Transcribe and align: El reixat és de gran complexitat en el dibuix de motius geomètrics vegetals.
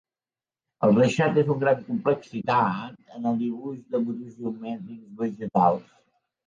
El 0.87 0.93
reixat 0.99 1.37
és 1.41 1.45
de 1.51 1.57
gran 1.65 1.83
complexitat 1.91 2.99
en 3.19 3.31
el 3.33 3.39
dibuix 3.45 3.79
de 3.93 4.05
motius 4.09 4.43
geomètrics 4.43 5.19
vegetals. 5.25 5.99